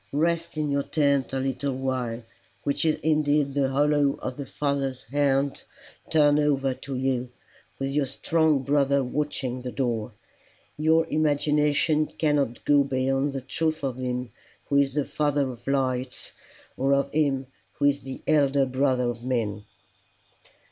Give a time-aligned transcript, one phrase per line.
[0.13, 2.23] Rest in your tent a little while,
[2.63, 5.61] which is indeed the hollow of the Father's hand
[6.09, 7.29] turned over you,
[7.77, 10.13] with your strong brother watching the door.
[10.75, 14.31] Your imagination cannot go beyond the truth of him
[14.69, 16.31] who is the Father of lights,
[16.75, 19.65] or of him who is the Elder Brother of men."